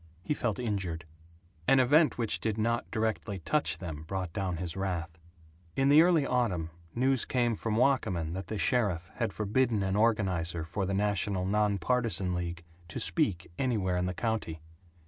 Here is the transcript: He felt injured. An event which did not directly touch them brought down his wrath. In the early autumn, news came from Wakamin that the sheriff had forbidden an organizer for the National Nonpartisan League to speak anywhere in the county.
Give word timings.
He 0.23 0.33
felt 0.33 0.57
injured. 0.57 1.05
An 1.67 1.79
event 1.79 2.17
which 2.17 2.39
did 2.39 2.57
not 2.57 2.89
directly 2.89 3.37
touch 3.37 3.77
them 3.77 4.01
brought 4.07 4.33
down 4.33 4.57
his 4.57 4.75
wrath. 4.75 5.19
In 5.75 5.89
the 5.89 6.01
early 6.01 6.25
autumn, 6.25 6.71
news 6.95 7.23
came 7.23 7.55
from 7.55 7.75
Wakamin 7.75 8.33
that 8.33 8.47
the 8.47 8.57
sheriff 8.57 9.11
had 9.17 9.31
forbidden 9.31 9.83
an 9.83 9.95
organizer 9.95 10.65
for 10.65 10.87
the 10.87 10.95
National 10.95 11.45
Nonpartisan 11.45 12.33
League 12.33 12.63
to 12.87 12.99
speak 12.99 13.51
anywhere 13.59 13.95
in 13.97 14.07
the 14.07 14.15
county. 14.15 14.59